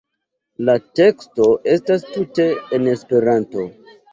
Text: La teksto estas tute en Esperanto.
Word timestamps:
La 0.69 0.75
teksto 0.99 1.47
estas 1.75 2.09
tute 2.17 2.49
en 2.79 2.91
Esperanto. 2.99 3.69